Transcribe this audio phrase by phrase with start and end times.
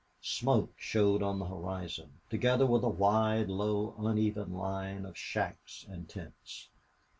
[0.23, 6.09] Smoke showed on the horizon, together with a wide, low, uneven line of shacks and
[6.09, 6.69] tents.